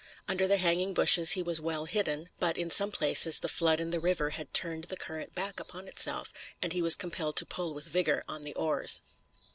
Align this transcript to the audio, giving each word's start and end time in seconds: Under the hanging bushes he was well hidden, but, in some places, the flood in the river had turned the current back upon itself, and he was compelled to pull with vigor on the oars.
Under 0.27 0.47
the 0.47 0.57
hanging 0.57 0.95
bushes 0.95 1.33
he 1.33 1.43
was 1.43 1.61
well 1.61 1.85
hidden, 1.85 2.29
but, 2.39 2.57
in 2.57 2.71
some 2.71 2.91
places, 2.91 3.39
the 3.39 3.47
flood 3.47 3.79
in 3.79 3.91
the 3.91 3.99
river 3.99 4.31
had 4.31 4.51
turned 4.51 4.85
the 4.85 4.97
current 4.97 5.35
back 5.35 5.59
upon 5.59 5.87
itself, 5.87 6.33
and 6.59 6.73
he 6.73 6.81
was 6.81 6.95
compelled 6.95 7.35
to 7.35 7.45
pull 7.45 7.71
with 7.75 7.85
vigor 7.85 8.23
on 8.27 8.41
the 8.41 8.55
oars. 8.55 9.01